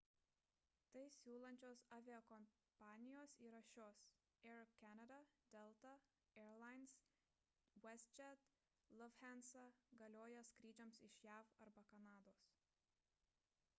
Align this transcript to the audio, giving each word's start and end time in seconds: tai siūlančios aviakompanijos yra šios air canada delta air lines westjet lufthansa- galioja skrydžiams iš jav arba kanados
tai 0.93 1.01
siūlančios 1.15 1.81
aviakompanijos 1.97 3.33
yra 3.49 3.59
šios 3.67 3.99
air 4.53 4.61
canada 4.85 5.19
delta 5.57 5.91
air 6.45 6.55
lines 6.63 6.95
westjet 7.83 8.49
lufthansa- 9.03 9.67
galioja 10.03 10.45
skrydžiams 10.53 11.01
iš 11.09 11.19
jav 11.29 11.53
arba 11.67 11.85
kanados 11.93 12.41